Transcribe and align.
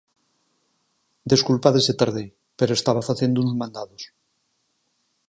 Desculpade 1.31 1.79
se 1.87 1.93
tardei, 2.01 2.27
pero 2.57 2.75
estaba 2.79 3.07
facendo 3.09 3.37
uns 3.43 3.53
mandados. 3.61 4.03